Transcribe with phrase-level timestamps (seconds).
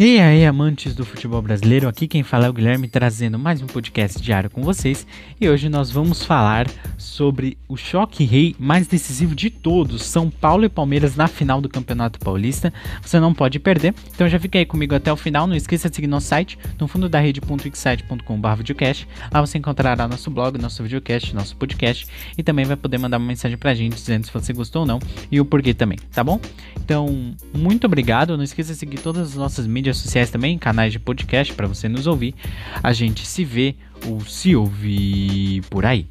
[0.00, 3.66] E aí, amantes do futebol brasileiro, aqui quem fala é o Guilherme trazendo mais um
[3.66, 5.04] podcast diário com vocês.
[5.40, 10.64] E hoje nós vamos falar sobre o choque rei mais decisivo de todos, São Paulo
[10.64, 12.72] e Palmeiras na final do Campeonato Paulista.
[13.02, 15.48] Você não pode perder, então já fica aí comigo até o final.
[15.48, 19.08] Não esqueça de seguir nosso site, no fundo da rede.wixsite.com.br videocast.
[19.32, 22.06] Lá você encontrará nosso blog, nosso videocast, nosso podcast
[22.38, 25.00] e também vai poder mandar uma mensagem pra gente dizendo se você gostou ou não
[25.28, 26.40] e o porquê também, tá bom?
[26.76, 28.36] Então, muito obrigado.
[28.36, 31.66] Não esqueça de seguir todas as nossas mídias mídias sociais também, canais de podcast para
[31.66, 32.34] você nos ouvir.
[32.82, 33.74] A gente se vê
[34.06, 36.06] ou se ouvir por aí.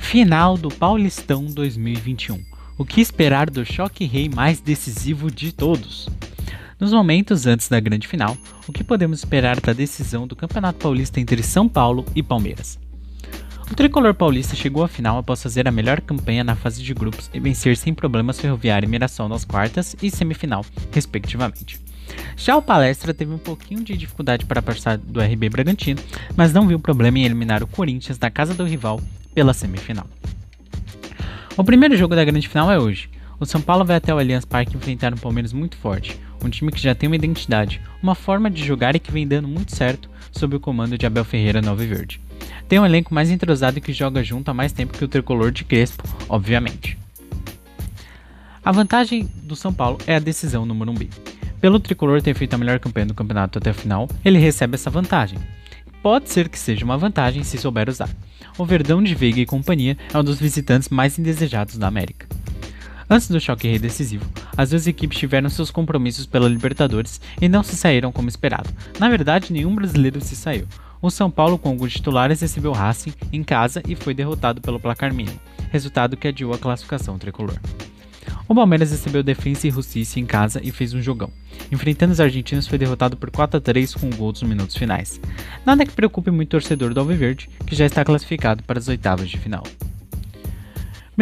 [0.00, 2.38] Final do Paulistão 2021.
[2.78, 6.08] O que esperar do choque rei mais decisivo de todos?
[6.78, 8.36] Nos momentos antes da grande final,
[8.68, 12.81] o que podemos esperar da decisão do Campeonato Paulista entre São Paulo e Palmeiras?
[13.70, 17.30] O tricolor paulista chegou à final após fazer a melhor campanha na fase de grupos
[17.32, 21.80] e vencer sem problemas Ferroviária e Mirassol nas quartas e semifinal, respectivamente.
[22.36, 26.00] Já o Palestra teve um pouquinho de dificuldade para passar do RB Bragantino,
[26.36, 29.00] mas não viu problema em eliminar o Corinthians da casa do rival
[29.34, 30.06] pela semifinal.
[31.56, 33.08] O primeiro jogo da grande final é hoje.
[33.38, 36.70] O São Paulo vai até o Allianz Parque enfrentar um Palmeiras muito forte, um time
[36.70, 40.08] que já tem uma identidade, uma forma de jogar e que vem dando muito certo
[40.32, 42.20] sob o comando de Abel Ferreira Nova Verde.
[42.68, 45.64] Tem um elenco mais entrosado que joga junto há mais tempo que o tricolor de
[45.64, 46.98] Crespo, obviamente.
[48.64, 51.10] A vantagem do São Paulo é a decisão no Morumbi.
[51.60, 54.90] Pelo tricolor ter feito a melhor campanha do campeonato até o final, ele recebe essa
[54.90, 55.38] vantagem.
[56.02, 58.10] Pode ser que seja uma vantagem se souber usar.
[58.58, 62.26] O Verdão de Veiga e companhia é um dos visitantes mais indesejados da América.
[63.08, 64.24] Antes do choque rei decisivo,
[64.56, 68.70] as duas equipes tiveram seus compromissos pela Libertadores e não se saíram como esperado.
[68.98, 70.66] Na verdade, nenhum brasileiro se saiu.
[71.00, 74.78] O São Paulo, com alguns titulares, recebeu o Racing em casa e foi derrotado pelo
[74.78, 77.58] placar mínimo, resultado que adiou a classificação tricolor.
[78.48, 81.30] O Palmeiras recebeu Defensa e Justiça em casa e fez um jogão.
[81.70, 85.20] Enfrentando os argentinos, foi derrotado por 4 a 3 com um gol nos minutos finais.
[85.64, 89.28] Nada que preocupe muito o torcedor do Alviverde, que já está classificado para as oitavas
[89.28, 89.64] de final.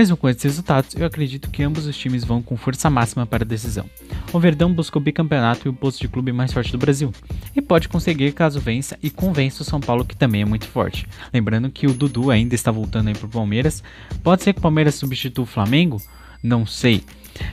[0.00, 3.44] Mesmo com esses resultados, eu acredito que ambos os times vão com força máxima para
[3.44, 3.84] a decisão.
[4.32, 7.12] O Verdão busca o bicampeonato e o posto de clube mais forte do Brasil,
[7.54, 11.06] e pode conseguir caso vença e convença o São Paulo que também é muito forte.
[11.34, 13.82] Lembrando que o Dudu ainda está voltando aí para o Palmeiras,
[14.22, 16.00] pode ser que o Palmeiras substitua o Flamengo?
[16.42, 17.04] Não sei.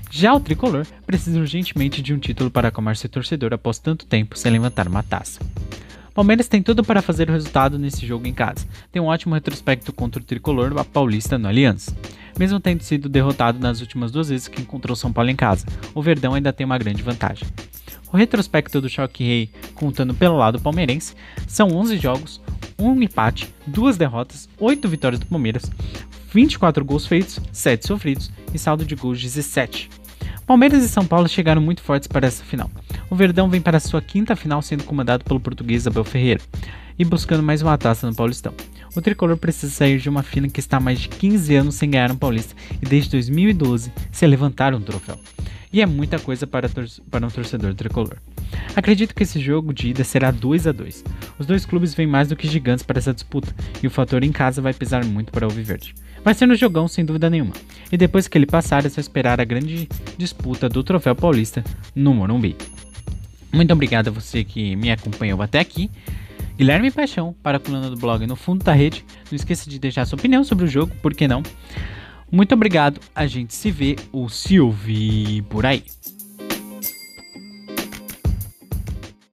[0.10, 4.40] Já o tricolor precisa urgentemente de um título para acalmar seu torcedor após tanto tempo
[4.40, 5.42] sem levantar uma taça.
[6.18, 8.66] Palmeiras tem tudo para fazer o resultado nesse jogo em casa.
[8.92, 11.94] Tem um ótimo retrospecto contra o tricolor paulista no Allianz.
[12.40, 16.02] Mesmo tendo sido derrotado nas últimas duas vezes que encontrou São Paulo em casa, o
[16.02, 17.48] Verdão ainda tem uma grande vantagem.
[18.12, 21.16] O retrospecto do Choque Rei, contando pelo lado palmeirense,
[21.48, 22.42] são 11 jogos,
[22.80, 25.70] 1 empate, 2 derrotas, 8 vitórias do Palmeiras,
[26.32, 29.90] 24 gols feitos, 7 sofridos e saldo de gols 17.
[30.46, 32.72] Palmeiras e São Paulo chegaram muito fortes para essa final.
[33.10, 36.42] O Verdão vem para sua quinta final sendo comandado pelo português Abel Ferreira
[36.98, 38.54] e buscando mais uma taça no Paulistão.
[38.98, 41.92] O tricolor precisa sair de uma fila que está há mais de 15 anos sem
[41.92, 45.20] ganhar um paulista e desde 2012 se levantar um troféu.
[45.72, 46.68] E é muita coisa para,
[47.12, 48.18] para um torcedor tricolor.
[48.76, 51.04] Acredito que esse jogo de ida será 2 a 2
[51.38, 53.54] Os dois clubes vêm mais do que gigantes para essa disputa
[53.84, 55.94] e o fator em casa vai pesar muito para o Alviverde.
[56.24, 57.54] Vai ser no jogão sem dúvida nenhuma.
[57.92, 59.88] E depois que ele passar é só esperar a grande
[60.18, 62.56] disputa do troféu paulista no Morumbi.
[63.54, 65.92] Muito obrigado a você que me acompanhou até aqui.
[66.58, 69.06] Guilherme Paixão, para a coluna do blog No Fundo da Rede.
[69.30, 71.44] Não esqueça de deixar sua opinião sobre o jogo, por que não?
[72.32, 75.84] Muito obrigado, a gente se vê ou se ouvir por aí.